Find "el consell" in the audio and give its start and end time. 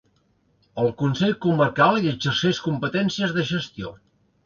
0.83-1.35